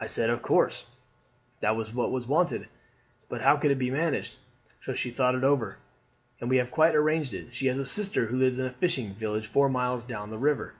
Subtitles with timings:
[0.00, 0.86] I said, of course,
[1.60, 2.68] that was what was wanted,
[3.28, 4.36] but how could it be managed?
[4.80, 5.76] So she thought it over,
[6.40, 7.54] and we have quite arranged it.
[7.54, 10.72] She has a sister who lives in a fishing village four miles down the river.